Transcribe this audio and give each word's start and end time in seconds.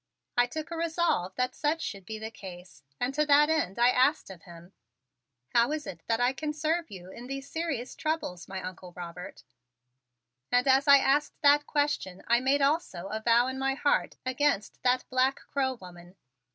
I 0.35 0.47
took 0.47 0.71
a 0.71 0.75
resolve 0.75 1.35
that 1.35 1.53
such 1.53 1.79
should 1.83 2.07
be 2.07 2.17
the 2.17 2.31
case 2.31 2.81
and 2.99 3.13
to 3.13 3.23
that 3.27 3.51
end 3.51 3.77
I 3.77 3.89
asked 3.91 4.31
of 4.31 4.41
him: 4.41 4.73
"How 5.49 5.71
is 5.71 5.85
it 5.85 6.01
that 6.07 6.19
I 6.19 6.33
can 6.33 6.53
serve 6.53 6.89
you 6.89 7.11
in 7.11 7.27
these 7.27 7.47
serious 7.47 7.93
troubles, 7.95 8.47
my 8.47 8.63
Uncle 8.63 8.93
Robert?" 8.93 9.43
And 10.51 10.67
as 10.67 10.87
I 10.87 10.97
asked 10.97 11.39
that 11.43 11.67
question 11.67 12.23
I 12.25 12.39
made 12.39 12.63
also 12.63 13.09
a 13.09 13.19
vow 13.21 13.45
in 13.45 13.59
my 13.59 13.75
heart 13.75 14.15
against 14.25 14.81
that 14.81 15.05
black 15.11 15.35
crow 15.51 15.73
woman. 15.75 16.15